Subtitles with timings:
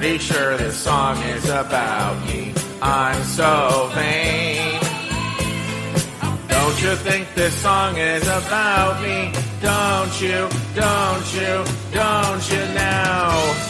[0.00, 2.54] pretty sure this song is about me.
[2.80, 4.78] I'm so vain.
[6.46, 9.32] Don't you think this song is about me?
[9.60, 13.67] Don't you, don't you, don't you now?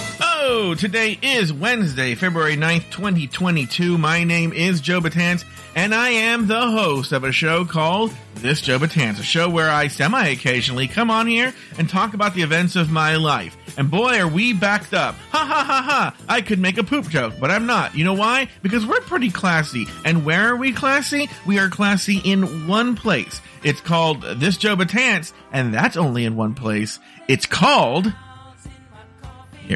[0.48, 3.98] Today is Wednesday, February 9th, 2022.
[3.98, 5.44] My name is Joe Betance,
[5.74, 9.68] and I am the host of a show called This Joe Betance, a show where
[9.68, 13.58] I semi-occasionally come on here and talk about the events of my life.
[13.76, 15.16] And boy, are we backed up.
[15.32, 16.16] Ha ha ha ha.
[16.26, 17.94] I could make a poop joke, but I'm not.
[17.94, 18.48] You know why?
[18.62, 19.86] Because we're pretty classy.
[20.06, 21.28] And where are we classy?
[21.46, 23.42] We are classy in one place.
[23.62, 26.98] It's called This Joe Betance, and that's only in one place.
[27.28, 28.10] It's called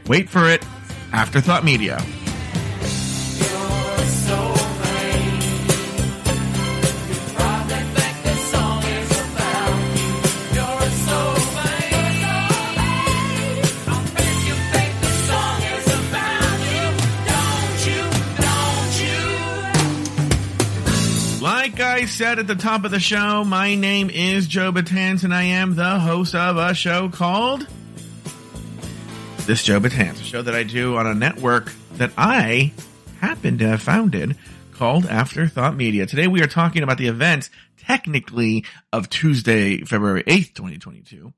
[0.06, 0.64] Wait for it.
[1.12, 2.02] Afterthought Media.
[21.40, 25.34] Like I said at the top of the show, my name is Joe Betance, and
[25.34, 27.66] I am the host of a show called
[29.44, 32.72] This Joe Betance, a show that I do on a network that I
[33.20, 34.36] happen to have founded
[34.70, 36.06] called Afterthought Media.
[36.06, 41.32] Today we are talking about the events, technically, of Tuesday, February 8th, 2022.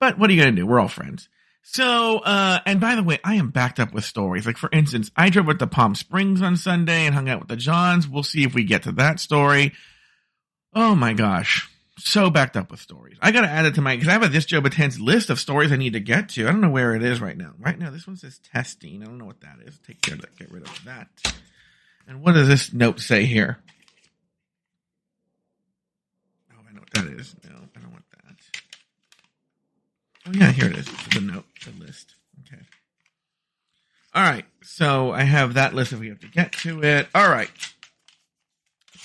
[0.00, 0.66] But what are you going to do?
[0.66, 1.28] We're all friends.
[1.62, 4.44] So, uh, and by the way, I am backed up with stories.
[4.44, 7.48] Like, for instance, I drove up to Palm Springs on Sunday and hung out with
[7.48, 8.08] the Johns.
[8.08, 9.72] We'll see if we get to that story.
[10.74, 11.70] Oh my gosh.
[11.98, 13.16] So backed up with stories.
[13.22, 15.40] I gotta add it to my, cause I have a This Joe Betance list of
[15.40, 16.46] stories I need to get to.
[16.46, 17.52] I don't know where it is right now.
[17.58, 19.02] Right now, this one says testing.
[19.02, 19.78] I don't know what that is.
[19.86, 20.36] Take care of that.
[20.36, 21.08] Get rid of that.
[22.06, 23.58] And what does this note say here?
[26.52, 27.34] Oh, I know what that is.
[27.44, 28.60] No, I don't want that.
[30.26, 30.86] Oh yeah, here it is.
[31.14, 32.14] The note, the list.
[32.46, 32.62] Okay.
[34.14, 34.44] All right.
[34.62, 37.08] So I have that list if we have to get to it.
[37.14, 37.50] All right.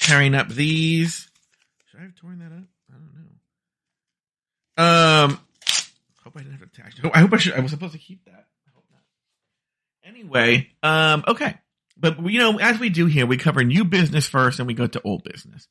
[0.01, 1.29] Tearing up these.
[1.89, 2.63] Should I have torn that up?
[4.78, 5.31] I don't know.
[5.34, 5.39] Um.
[6.23, 7.13] Hope I didn't have to attach.
[7.13, 7.53] I hope I should.
[7.53, 8.45] I was supposed to keep that.
[8.67, 9.01] I hope not.
[10.03, 10.69] Anyway.
[10.84, 11.23] Um.
[11.28, 11.56] Okay.
[11.97, 14.88] But you know, as we do here, we cover new business first, and we go
[14.88, 15.67] to old business.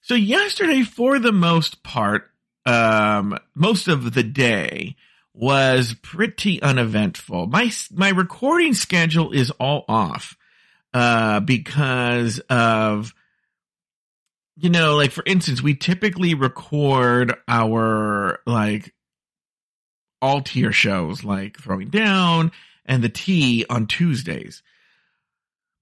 [0.00, 2.30] So yesterday, for the most part,
[2.64, 4.96] um, most of the day
[5.34, 7.46] was pretty uneventful.
[7.48, 10.36] My my recording schedule is all off
[10.94, 13.12] uh, because of
[14.56, 18.94] you know, like for instance, we typically record our like
[20.22, 22.52] all tier shows like Throwing Down
[22.86, 24.62] and the Tea on Tuesdays.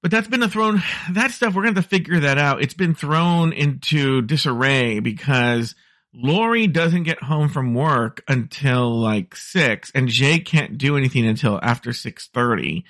[0.02, 2.62] But that's been a thrown that stuff we're going to have to figure that out.
[2.62, 5.74] It's been thrown into disarray because
[6.12, 11.58] Lori doesn't get home from work until like six, and Jay can't do anything until
[11.62, 12.84] after six thirty.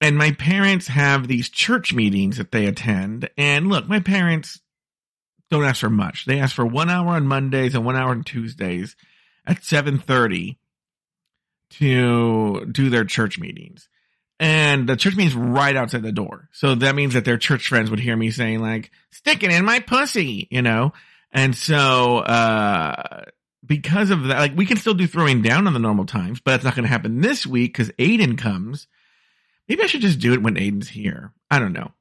[0.00, 3.28] And my parents have these church meetings that they attend.
[3.36, 4.60] And look, my parents
[5.50, 6.24] don't ask for much.
[6.24, 8.96] They ask for one hour on Mondays and one hour on Tuesdays
[9.46, 10.58] at seven thirty
[11.70, 13.88] to do their church meetings.
[14.40, 16.48] And the church meeting's right outside the door.
[16.52, 19.80] So that means that their church friends would hear me saying like, sticking in my
[19.80, 20.92] pussy, you know?
[21.30, 23.24] And so, uh,
[23.64, 26.50] because of that, like we can still do throwing down on the normal times, but
[26.50, 28.86] that's not going to happen this week because Aiden comes.
[29.68, 31.32] Maybe I should just do it when Aiden's here.
[31.50, 31.92] I don't know.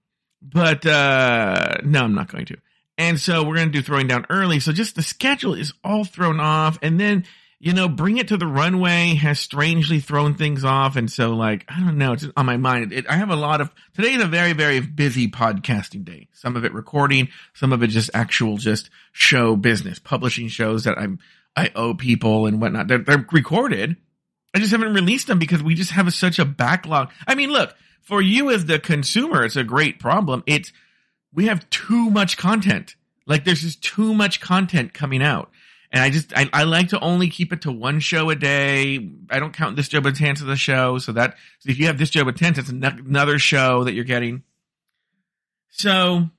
[0.41, 2.57] But, uh, no, I'm not going to.
[3.03, 4.61] And so we're going to do throwing down early.
[4.61, 6.79] So just the schedule is all thrown off.
[6.81, 7.25] And then,
[7.59, 10.95] you know, bring it to the runway has strangely thrown things off.
[10.95, 12.93] And so like, I don't know, it's on my mind.
[12.93, 16.29] It, I have a lot of, today is a very, very busy podcasting day.
[16.31, 20.97] Some of it recording, some of it just actual just show business, publishing shows that
[20.97, 21.19] I'm,
[21.57, 22.87] I owe people and whatnot.
[22.87, 23.97] They're, they're recorded.
[24.53, 27.11] I just haven't released them because we just have such a backlog.
[27.27, 30.43] I mean, look, for you as the consumer, it's a great problem.
[30.45, 30.71] It's,
[31.33, 32.95] we have too much content.
[33.25, 35.51] Like there's just too much content coming out.
[35.91, 39.11] And I just, I, I like to only keep it to one show a day.
[39.29, 40.97] I don't count this Joe Betance as a show.
[40.97, 44.41] So that, so if you have this Joe Betance, it's another show that you're getting.
[45.69, 46.29] So,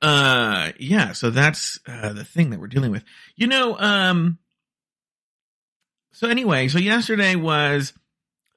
[0.00, 3.02] uh, yeah, so that's, uh, the thing that we're dealing with.
[3.34, 4.38] You know, um,
[6.12, 7.92] so anyway, so yesterday was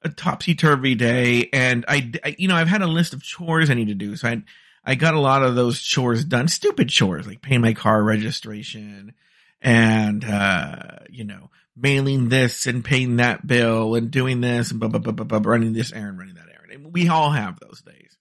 [0.02, 3.68] a topsy turvy day and I, I, you know, I've had a list of chores
[3.68, 4.14] I need to do.
[4.14, 4.42] So I,
[4.84, 9.14] I got a lot of those chores done, stupid chores like paying my car registration
[9.60, 14.88] and, uh, you know, mailing this and paying that bill and doing this and blah,
[14.88, 16.72] blah, blah, blah, blah, running this errand, running that errand.
[16.72, 18.16] And we all have those days.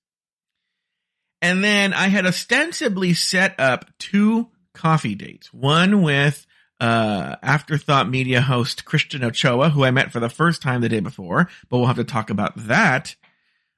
[1.42, 6.48] And then I had ostensibly set up two coffee dates, one with
[6.80, 11.02] uh, Afterthought Media host Christian Ochoa, who I met for the first time the day
[11.02, 13.16] before, but we'll have to talk about that.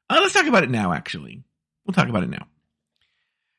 [0.09, 1.43] Uh, let's talk about it now, actually.
[1.85, 2.47] We'll talk about it now.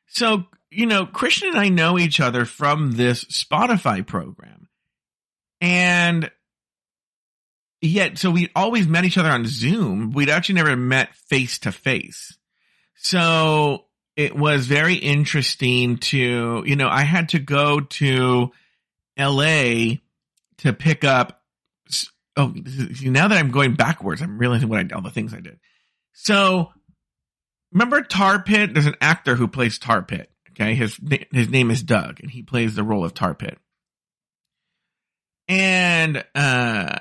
[0.07, 4.67] So, you know, Christian and I know each other from this Spotify program.
[5.61, 6.31] And
[7.81, 10.11] yet, so we always met each other on Zoom.
[10.11, 12.37] We'd actually never met face to face.
[12.95, 18.51] So it was very interesting to, you know, I had to go to
[19.17, 19.95] LA
[20.57, 21.41] to pick up.
[22.35, 22.53] Oh,
[23.03, 25.59] now that I'm going backwards, I'm realizing what I, all the things I did.
[26.13, 26.71] So
[27.71, 28.73] remember Tar Pit?
[28.73, 30.29] There's an actor who plays Tar Pit.
[30.51, 30.75] Okay.
[30.75, 30.99] His,
[31.31, 33.57] his name is Doug and he plays the role of Tar Pit.
[35.47, 36.97] And, uh,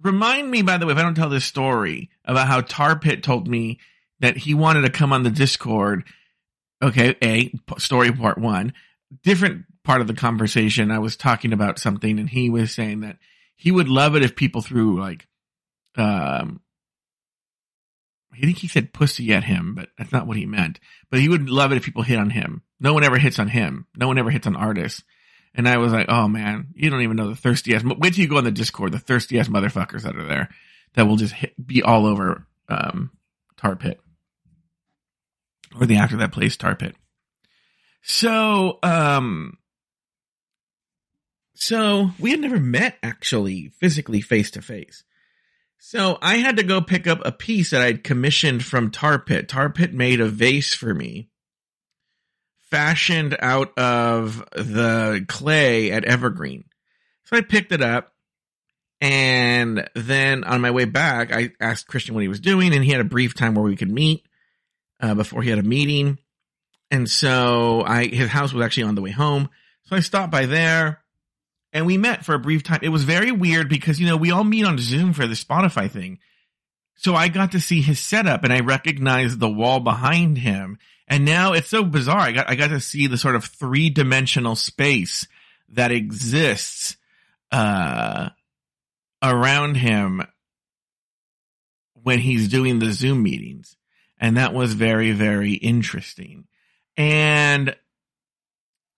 [0.00, 3.22] remind me, by the way, if I don't tell this story about how Tar Pit
[3.22, 3.80] told me
[4.20, 6.04] that he wanted to come on the Discord.
[6.82, 7.16] Okay.
[7.22, 8.72] A story part one,
[9.22, 10.90] different part of the conversation.
[10.90, 13.18] I was talking about something and he was saying that
[13.56, 15.26] he would love it if people threw like,
[15.96, 16.60] um,
[18.32, 20.78] I think he said pussy at him, but that's not what he meant.
[21.10, 22.62] But he would love it if people hit on him.
[22.78, 23.86] No one ever hits on him.
[23.96, 25.02] No one ever hits on artists.
[25.54, 27.82] And I was like, oh man, you don't even know the thirsty ass.
[27.82, 30.50] Wait till you go on the Discord, the thirsty ass motherfuckers that are there
[30.94, 33.10] that will just hit, be all over um,
[33.56, 34.00] Tar Pit
[35.78, 36.94] or the actor that plays Tar Pit.
[38.02, 39.58] So, um,
[41.54, 45.04] so we had never met actually physically face to face.
[45.78, 49.48] So I had to go pick up a piece that I'd commissioned from Tar Pit.
[49.48, 51.30] Tar Pit made a vase for me,
[52.70, 56.64] fashioned out of the clay at Evergreen.
[57.24, 58.12] So I picked it up.
[59.00, 62.90] And then on my way back, I asked Christian what he was doing, and he
[62.90, 64.26] had a brief time where we could meet
[65.00, 66.18] uh, before he had a meeting.
[66.90, 69.50] And so I, his house was actually on the way home.
[69.84, 71.04] So I stopped by there
[71.72, 72.80] and we met for a brief time.
[72.82, 75.90] It was very weird because, you know, we all meet on Zoom for the Spotify
[75.90, 76.18] thing.
[76.96, 80.78] So I got to see his setup and I recognized the wall behind him.
[81.06, 82.18] And now it's so bizarre.
[82.18, 85.26] I got, I got to see the sort of three dimensional space
[85.70, 86.96] that exists,
[87.52, 88.30] uh,
[89.22, 90.22] around him
[92.02, 93.76] when he's doing the Zoom meetings.
[94.18, 96.46] And that was very, very interesting.
[96.96, 97.76] And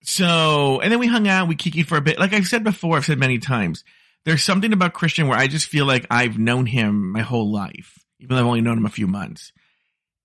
[0.03, 2.19] so, and then we hung out, we kikied for a bit.
[2.19, 3.83] Like I've said before, I've said many times,
[4.25, 7.99] there's something about Christian where I just feel like I've known him my whole life,
[8.19, 9.51] even though I've only known him a few months.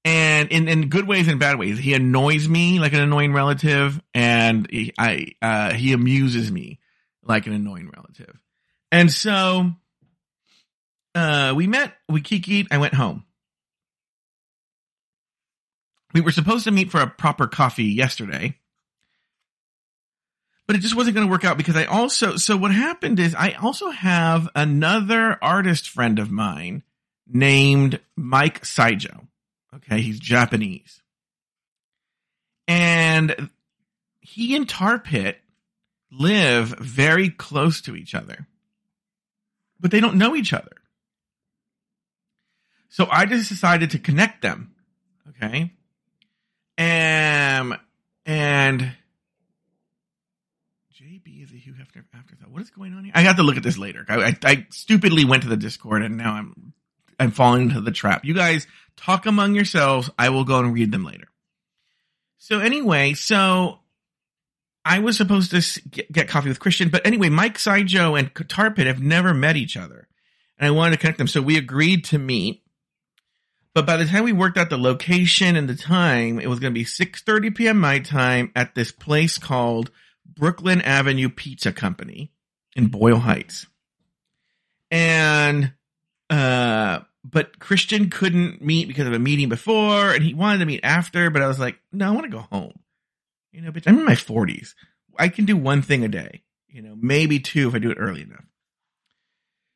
[0.05, 4.00] And in, in good ways and bad ways, he annoys me like an annoying relative,
[4.14, 6.78] and he, I uh, he amuses me
[7.25, 8.38] like an annoying relative.
[8.93, 9.73] And so,
[11.14, 13.25] uh, we met, we kikied, I went home.
[16.14, 18.56] We were supposed to meet for a proper coffee yesterday,
[20.66, 23.34] but it just wasn't going to work out because I also, so what happened is
[23.34, 26.82] I also have another artist friend of mine
[27.26, 29.26] named Mike Saijo.
[29.74, 30.00] Okay.
[30.00, 31.02] He's Japanese.
[32.66, 33.50] And
[34.20, 35.38] he and Tar Pit
[36.10, 38.46] live very close to each other,
[39.78, 40.72] but they don't know each other.
[42.88, 44.74] So I just decided to connect them.
[45.28, 45.72] Okay.
[46.76, 47.76] And
[48.26, 48.92] JB
[51.30, 52.50] is a Hugh Hefner afterthought.
[52.50, 53.12] What is going on here?
[53.14, 54.04] I have to look at this later.
[54.09, 56.73] I, I, I stupidly went to the Discord and now I'm
[57.18, 58.25] I'm falling into the trap.
[58.25, 58.66] You guys
[58.97, 60.11] talk among yourselves.
[60.18, 61.28] I will go and read them later.
[62.38, 63.78] So anyway, so
[64.85, 68.71] I was supposed to get, get coffee with Christian, but anyway, Mike Saijo and Tar
[68.71, 70.06] Pit have never met each other,
[70.59, 71.26] and I wanted to connect them.
[71.26, 72.62] So we agreed to meet
[73.76, 76.73] but by the time we worked out the location and the time, it was going
[76.73, 77.78] to be 6:30 p.m.
[77.78, 79.90] my time at this place called
[80.35, 82.33] Brooklyn Avenue Pizza Company
[82.75, 83.66] in Boyle Heights.
[84.90, 85.73] And
[86.30, 90.80] uh but Christian couldn't meet because of a meeting before and he wanted to meet
[90.85, 92.78] after, but I was like, "No, I want to go home."
[93.52, 94.75] You know, bitch, I'm in my 40s.
[95.18, 97.99] I can do one thing a day, you know, maybe two if I do it
[97.99, 98.45] early enough.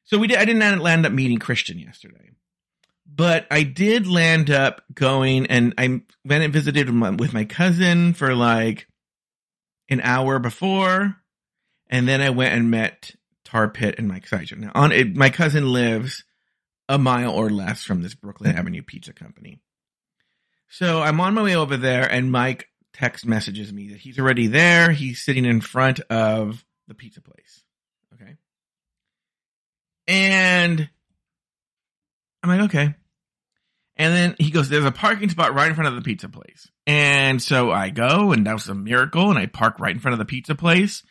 [0.05, 2.31] So we did I didn't land up meeting Christian yesterday
[3.13, 6.89] but I did land up going and I went and visited
[7.19, 8.87] with my cousin for like
[9.91, 11.17] an hour before.
[11.89, 14.57] And then I went and met Tar Pit and Mike Saijo.
[14.57, 16.25] Now, on it, my cousin lives
[16.89, 19.61] a mile or less from this Brooklyn Avenue pizza company.
[20.69, 24.47] So I'm on my way over there, and Mike text messages me that he's already
[24.47, 24.93] there.
[24.93, 27.65] He's sitting in front of the pizza place.
[28.15, 28.37] Okay.
[30.07, 30.89] And
[32.43, 32.95] I'm like, okay.
[34.01, 36.71] And then he goes, there's a parking spot right in front of the pizza place.
[36.87, 40.15] And so I go and that was a miracle and I park right in front
[40.15, 41.03] of the pizza place.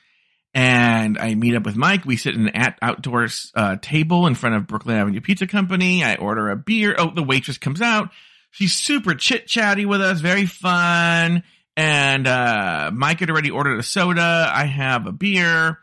[0.54, 2.06] and I meet up with Mike.
[2.06, 6.04] We sit in an at outdoor uh, table in front of Brooklyn Avenue Pizza Company.
[6.04, 6.96] I order a beer.
[6.98, 8.10] Oh, the waitress comes out.
[8.52, 11.44] She's super chit chatty with us, very fun.
[11.78, 14.52] And uh, Mike had already ordered a soda.
[14.52, 15.78] I have a beer,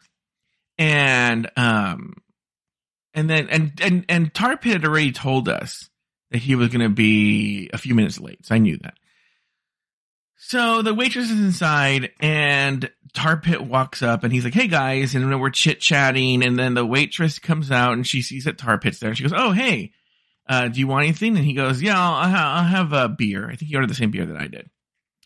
[0.76, 2.14] and um,
[3.14, 5.88] and then and and and Tar Pit had already told us
[6.30, 8.94] that he was going to be a few minutes late, so I knew that.
[10.38, 15.14] So the waitress is inside, and Tar Pit walks up, and he's like, "Hey guys,"
[15.14, 18.78] and we're chit chatting, and then the waitress comes out, and she sees that Tar
[18.78, 19.92] Pit's there, and she goes, "Oh hey,
[20.48, 23.56] uh, do you want anything?" And he goes, "Yeah, I'll, I'll have a beer." I
[23.56, 24.68] think he ordered the same beer that I did.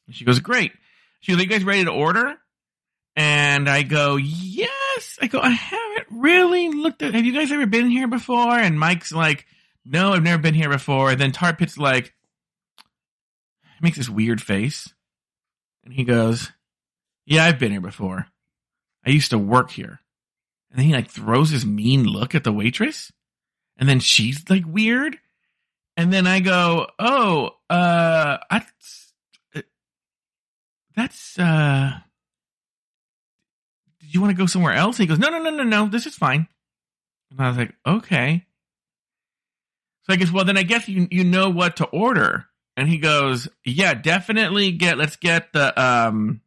[0.07, 0.73] And she goes, "Great."
[1.21, 2.37] She goes, "Are you guys ready to order?"
[3.16, 7.14] And I go, "Yes." I go, "I haven't really looked at.
[7.14, 9.45] Have you guys ever been here before?" And Mike's like,
[9.84, 12.14] "No, I've never been here before." And then Tar Pit's like,
[13.80, 14.92] makes this weird face.
[15.84, 16.50] And he goes,
[17.26, 18.26] Yeah, I've been here before.
[19.04, 20.00] I used to work here.
[20.70, 23.12] And then he like throws his mean look at the waitress.
[23.76, 25.18] And then she's like weird.
[25.96, 28.62] And then I go, Oh, uh, I,
[30.96, 31.92] that's, uh,
[34.00, 34.99] did you want to go somewhere else?
[34.99, 36.46] And he goes, No, no, no, no, no, this is fine.
[37.30, 38.44] And I was like, Okay.
[40.02, 42.47] So I guess, well, then I guess you, you know what to order.
[42.76, 44.97] And he goes, "Yeah, definitely get.
[44.97, 46.40] Let's get the um.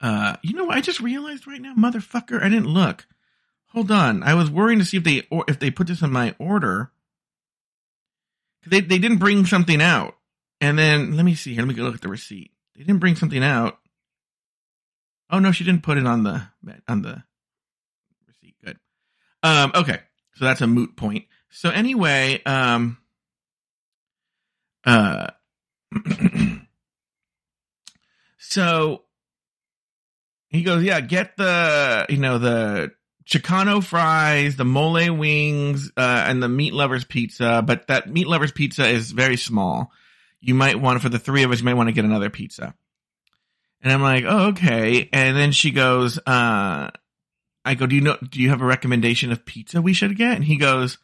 [0.00, 0.76] Uh, you know what?
[0.76, 2.42] I just realized right now, motherfucker.
[2.42, 3.06] I didn't look.
[3.68, 4.22] Hold on.
[4.22, 6.90] I was worrying to see if they or if they put this in my order.
[8.66, 10.16] They they didn't bring something out,
[10.60, 11.62] and then let me see here.
[11.62, 12.52] Let me go look at the receipt.
[12.76, 13.78] They didn't bring something out.
[15.28, 16.42] Oh no, she didn't put it on the
[16.88, 17.22] on the
[18.26, 18.54] receipt.
[18.64, 18.78] Good.
[19.42, 19.72] Um.
[19.74, 20.00] Okay.
[20.34, 21.26] So that's a moot point.
[21.54, 22.98] So anyway, um
[24.84, 25.28] uh,
[28.38, 29.02] so
[30.48, 32.92] he goes, yeah, get the, you know, the
[33.26, 37.62] Chicano fries, the mole wings, uh, and the meat lovers pizza.
[37.66, 39.90] But that meat lovers pizza is very small.
[40.40, 42.74] You might want, for the three of us, you might want to get another pizza.
[43.80, 45.08] And I'm like, oh, okay.
[45.12, 46.90] And then she goes, uh,
[47.64, 50.36] I go, do you know, do you have a recommendation of pizza we should get?
[50.36, 50.98] And he goes,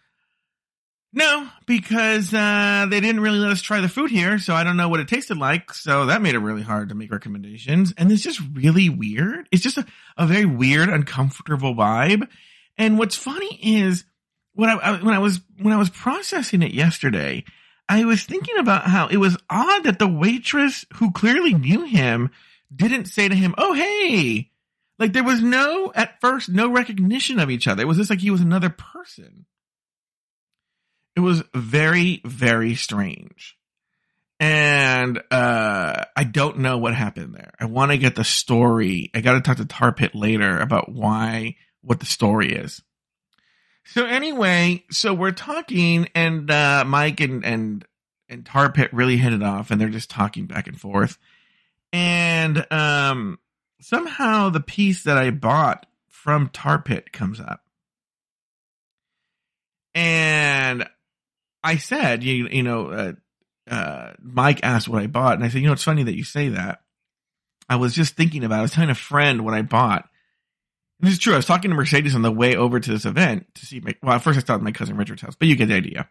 [1.12, 4.76] no, because uh, they didn't really let us try the food here, so I don't
[4.76, 5.74] know what it tasted like.
[5.74, 7.92] So that made it really hard to make recommendations.
[7.98, 9.48] And it's just really weird.
[9.50, 9.86] It's just a,
[10.16, 12.28] a very weird, uncomfortable vibe.
[12.78, 14.04] And what's funny is
[14.54, 17.44] when I, I when I was when I was processing it yesterday,
[17.88, 22.30] I was thinking about how it was odd that the waitress who clearly knew him
[22.74, 24.50] didn't say to him, "Oh, hey."
[25.00, 27.82] Like there was no at first no recognition of each other.
[27.82, 29.46] It was just like he was another person.
[31.16, 33.56] It was very, very strange.
[34.38, 37.52] And uh, I don't know what happened there.
[37.60, 39.10] I want to get the story.
[39.14, 42.80] I got to talk to Tar Pit later about why, what the story is.
[43.84, 47.84] So anyway, so we're talking, and uh, Mike and and
[48.28, 51.18] and Tar Pit really hit it off, and they're just talking back and forth.
[51.92, 53.40] And um,
[53.80, 57.64] somehow the piece that I bought from Tar Pit comes up,
[59.94, 60.88] and
[61.62, 63.12] I said, you, you know, uh,
[63.70, 66.24] uh, Mike asked what I bought, and I said, you know, it's funny that you
[66.24, 66.80] say that.
[67.68, 68.56] I was just thinking about.
[68.56, 68.58] It.
[68.58, 70.08] I was telling a friend what I bought.
[71.00, 71.34] And this is true.
[71.34, 73.80] I was talking to Mercedes on the way over to this event to see.
[73.80, 75.74] My, well, at first I stopped at my cousin Richard's house, but you get the
[75.74, 76.08] idea.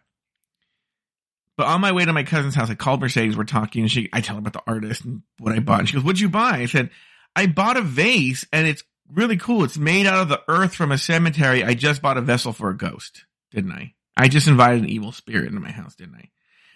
[1.56, 3.36] But on my way to my cousin's house, I called Mercedes.
[3.36, 5.80] We're talking, and she, I tell her about the artist and what I bought.
[5.80, 6.88] And she goes, "What'd you buy?" I said,
[7.36, 9.64] "I bought a vase, and it's really cool.
[9.64, 11.62] It's made out of the earth from a cemetery.
[11.62, 15.12] I just bought a vessel for a ghost, didn't I?" I just invited an evil
[15.12, 16.28] spirit into my house, didn't I?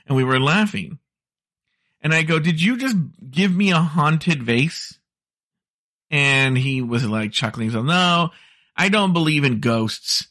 [0.06, 0.98] And we were laughing.
[2.00, 2.96] And I go, Did you just
[3.30, 4.98] give me a haunted vase?
[6.10, 7.70] And he was like chuckling.
[7.70, 8.30] So, no,
[8.74, 10.26] I don't believe in ghosts.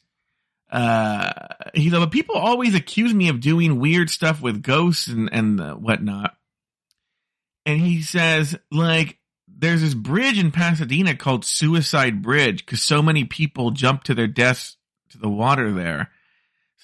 [0.72, 1.32] Uh,
[1.76, 6.36] he's but people always accuse me of doing weird stuff with ghosts and, and whatnot.
[7.64, 13.24] And he says, like, there's this bridge in Pasadena called Suicide Bridge because so many
[13.24, 14.78] people jump to their deaths
[15.10, 16.10] to the water there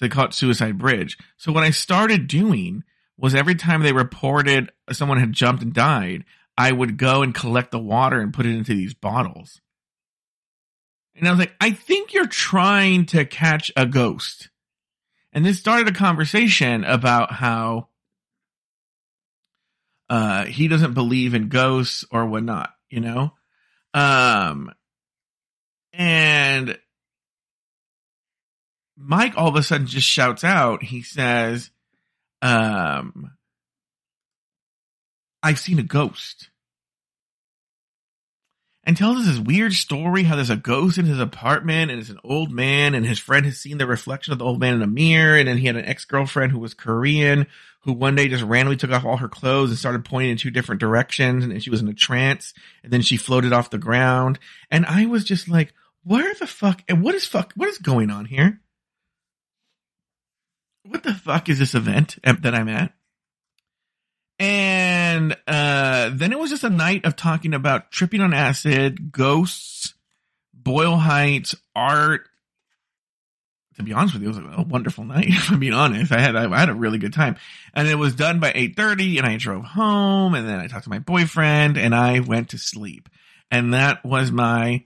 [0.00, 1.18] they call it Suicide Bridge.
[1.36, 2.82] So what I started doing
[3.16, 6.24] was every time they reported someone had jumped and died,
[6.56, 9.60] I would go and collect the water and put it into these bottles.
[11.14, 14.48] And I was like, I think you're trying to catch a ghost.
[15.32, 17.88] And this started a conversation about how
[20.08, 23.34] uh, he doesn't believe in ghosts or whatnot, you know?
[23.94, 24.72] Um,
[25.92, 26.78] and
[29.02, 31.70] Mike all of a sudden just shouts out, he says,
[32.42, 33.32] um,
[35.42, 36.50] I've seen a ghost.
[38.84, 42.10] and tells us this weird story how there's a ghost in his apartment and it's
[42.10, 44.82] an old man and his friend has seen the reflection of the old man in
[44.82, 47.46] a mirror and then he had an ex-girlfriend who was Korean
[47.82, 50.50] who one day just randomly took off all her clothes and started pointing in two
[50.50, 52.52] different directions and she was in a trance
[52.82, 54.38] and then she floated off the ground.
[54.70, 56.82] And I was just like where the fuck?
[56.88, 58.60] And what is fuck what is going on here
[60.90, 62.92] what the fuck is this event that I'm at
[64.40, 69.92] and uh, then it was just a night of talking about tripping on acid, ghosts,
[70.54, 72.26] Boyle Heights, art.
[73.76, 75.26] To be honest with you, it was a wonderful night.
[75.28, 77.36] If I'm being honest, I had I had a really good time,
[77.74, 79.18] and it was done by eight thirty.
[79.18, 82.58] And I drove home, and then I talked to my boyfriend, and I went to
[82.58, 83.10] sleep.
[83.50, 84.84] And that was my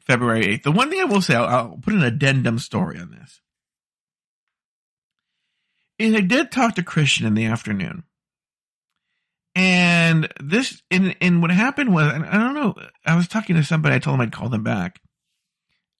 [0.00, 0.64] February eighth.
[0.64, 3.40] The one thing I will say, I'll, I'll put an addendum story on this.
[6.00, 8.04] I did talk to Christian in the afternoon
[9.56, 12.74] and this, and, and what happened was, I don't know,
[13.06, 15.00] I was talking to somebody, I told them I'd call them back.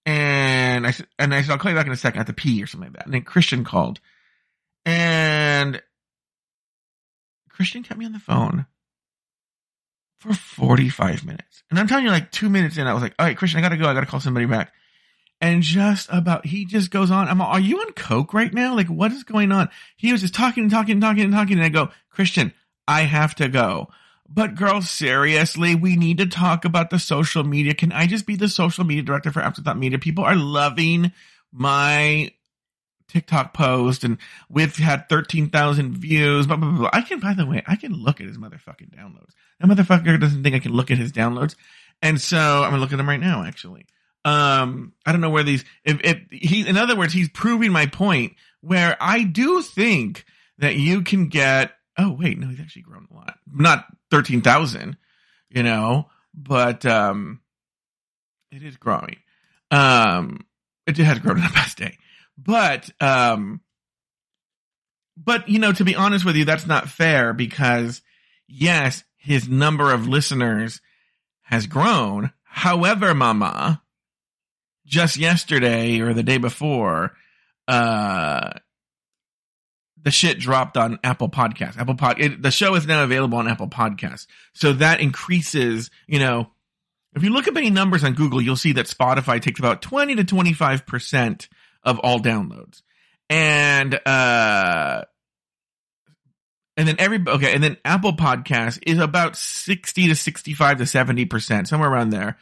[0.05, 2.27] And I said, and I said, I'll call you back in a second I at
[2.27, 3.05] the P or something like that.
[3.05, 3.99] And then Christian called.
[4.85, 5.81] And
[7.49, 8.67] Christian kept me on the phone
[10.19, 11.63] for 45 minutes.
[11.71, 13.63] And I'm telling you, like two minutes in, I was like, all right, Christian, I
[13.63, 13.89] gotta go.
[13.89, 14.71] I gotta call somebody back.
[15.39, 17.27] And just about, he just goes on.
[17.27, 18.75] I'm, are you on coke right now?
[18.75, 19.69] Like, what is going on?
[19.95, 21.57] He was just talking and talking and talking and talking.
[21.57, 22.53] And I go, Christian,
[22.87, 23.89] I have to go.
[24.29, 27.73] But girl, seriously, we need to talk about the social media.
[27.73, 29.99] Can I just be the social media director for Afterthought Media?
[29.99, 31.11] People are loving
[31.51, 32.31] my
[33.07, 34.17] TikTok post and
[34.49, 36.89] we've had 13,000 views, blah, blah, blah.
[36.91, 39.31] I can, by the way, I can look at his motherfucking downloads.
[39.59, 41.55] That motherfucker doesn't think I can look at his downloads.
[42.01, 43.85] And so I'm gonna look at them right now, actually.
[44.27, 47.85] Um, I don't know where these, if, if he, in other words, he's proving my
[47.85, 50.25] point where I do think
[50.57, 53.37] that you can get oh wait, no, he's actually grown a lot.
[53.51, 54.97] Not thirteen thousand,
[55.49, 57.41] you know, but um,
[58.51, 59.17] it is growing.
[59.71, 60.45] Um,
[60.85, 61.97] it has grown in the past day,
[62.37, 63.61] but um,
[65.17, 68.01] but you know, to be honest with you, that's not fair because
[68.47, 70.81] yes, his number of listeners
[71.43, 72.31] has grown.
[72.43, 73.81] However, Mama,
[74.87, 77.11] just yesterday or the day before,
[77.67, 78.51] uh,
[80.01, 81.77] the shit dropped on Apple Podcasts.
[81.77, 84.25] Apple Pod, it, the show is now available on Apple Podcasts.
[84.53, 86.49] So that increases, you know,
[87.13, 90.15] if you look up any numbers on Google, you'll see that Spotify takes about 20
[90.15, 91.47] to 25%
[91.83, 92.81] of all downloads.
[93.29, 95.03] And, uh,
[96.77, 101.67] and then every, okay, and then Apple Podcast is about 60 to 65 to 70%,
[101.67, 102.37] somewhere around there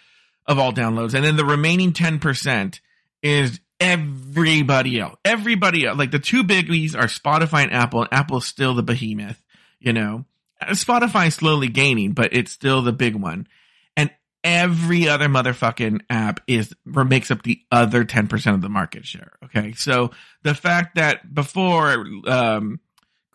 [0.47, 1.13] of all downloads.
[1.13, 2.79] And then the remaining 10%
[3.23, 5.15] is everybody else.
[5.25, 5.97] Everybody else.
[5.97, 9.41] Like the two biggies are Spotify and Apple, and Apple's still the behemoth,
[9.79, 10.25] you know.
[10.63, 13.47] Spotify slowly gaining, but it's still the big one.
[13.97, 14.09] And
[14.43, 19.33] every other motherfucking app is makes up the other 10% of the market share.
[19.43, 19.73] Okay.
[19.73, 20.11] So
[20.43, 22.79] the fact that before um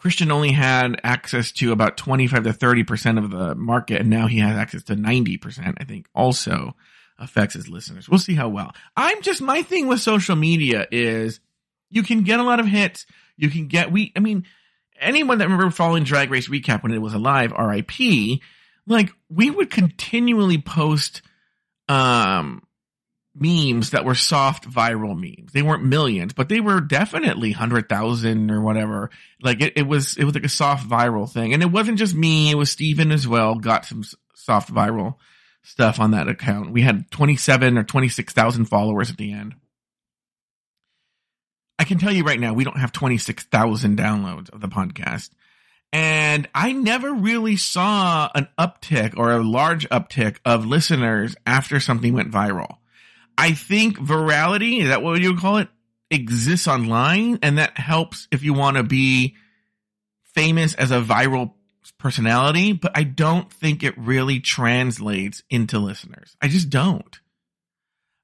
[0.00, 4.38] Christian only had access to about 25 to 30% of the market, and now he
[4.38, 6.74] has access to 90%, I think, also
[7.20, 8.08] affects his listeners.
[8.08, 8.72] We'll see how well.
[8.96, 11.40] I'm just, my thing with social media is
[11.90, 13.06] you can get a lot of hits.
[13.36, 14.46] You can get, we, I mean,
[14.98, 18.40] anyone that remember following Drag Race Recap when it was alive, RIP,
[18.86, 21.22] like we would continually post,
[21.88, 22.62] um,
[23.34, 25.52] memes that were soft viral memes.
[25.52, 29.10] They weren't millions, but they were definitely hundred thousand or whatever.
[29.40, 31.54] Like it, it was, it was like a soft viral thing.
[31.54, 32.50] And it wasn't just me.
[32.50, 33.54] It was Steven as well.
[33.54, 34.02] Got some
[34.34, 35.16] soft viral
[35.62, 36.72] stuff on that account.
[36.72, 39.54] We had 27 or 26,000 followers at the end.
[41.78, 45.30] I can tell you right now, we don't have 26,000 downloads of the podcast.
[45.92, 52.12] And I never really saw an uptick or a large uptick of listeners after something
[52.12, 52.76] went viral.
[53.36, 55.68] I think virality, is that what you would call it,
[56.10, 59.36] exists online and that helps if you want to be
[60.34, 61.54] famous as a viral
[61.98, 66.36] personality, but I don't think it really translates into listeners.
[66.40, 67.20] I just don't.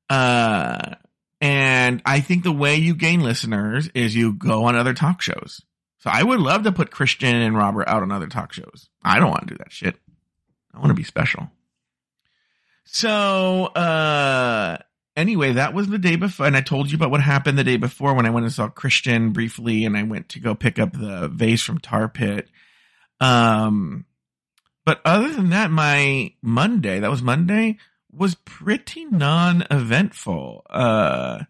[0.08, 0.94] Uh,
[1.40, 5.60] and I think the way you gain listeners is you go on other talk shows.
[5.98, 8.88] So I would love to put Christian and Robert out on other talk shows.
[9.02, 9.96] I don't want to do that shit.
[10.72, 11.50] I want to be special.
[12.84, 14.78] So, uh,
[15.16, 16.46] anyway, that was the day before.
[16.46, 18.68] And I told you about what happened the day before when I went and saw
[18.68, 22.48] Christian briefly and I went to go pick up the vase from Tar Pit
[23.20, 24.04] um,
[24.84, 27.78] but other than that, my Monday, that was Monday,
[28.12, 30.66] was pretty non-eventful.
[30.70, 31.44] Uh,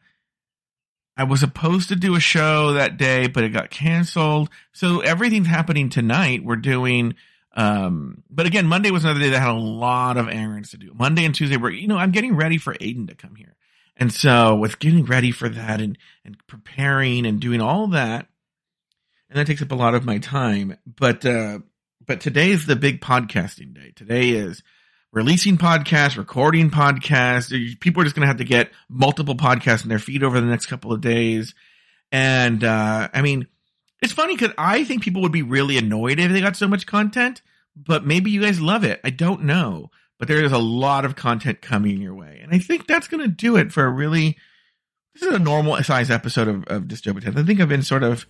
[1.16, 4.50] I was supposed to do a show that day, but it got canceled.
[4.72, 6.44] So everything's happening tonight.
[6.44, 7.14] We're doing,
[7.55, 10.92] Um, but again, Monday was another day that had a lot of errands to do.
[10.94, 13.55] Monday and Tuesday were, you know, I'm getting ready for Aiden to come here.
[13.96, 18.29] And so with getting ready for that and, and preparing and doing all that,
[19.29, 20.77] and that takes up a lot of my time.
[20.87, 21.61] But, uh,
[22.05, 23.93] but today is the big podcasting day.
[23.95, 24.62] Today is
[25.12, 27.81] releasing podcasts, recording podcasts.
[27.81, 30.47] People are just going to have to get multiple podcasts in their feed over the
[30.47, 31.55] next couple of days.
[32.12, 33.47] And, uh, I mean,
[34.03, 36.87] it's funny because I think people would be really annoyed if they got so much
[36.87, 37.43] content,
[37.75, 39.01] but maybe you guys love it.
[39.03, 39.91] I don't know.
[40.19, 42.41] But there is a lot of content coming your way.
[42.43, 44.37] And I think that's going to do it for a really,
[45.15, 48.27] this is a normal size episode of, of Dystopia I think I've been sort of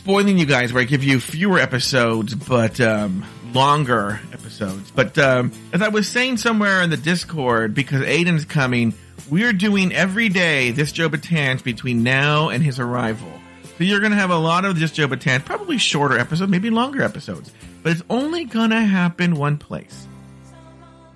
[0.00, 4.90] spoiling you guys where I give you fewer episodes, but um, longer episodes.
[4.90, 8.94] But um, as I was saying somewhere in the Discord, because Aiden's coming,
[9.28, 13.30] we're doing every day this Joe Betance between now and his arrival.
[13.76, 16.70] So you're going to have a lot of this Joe Betance, probably shorter episodes, maybe
[16.70, 17.52] longer episodes.
[17.82, 20.06] But it's only going to happen one place.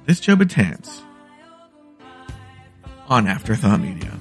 [0.04, 1.00] This Joe Betance
[3.08, 4.12] on Afterthought Media.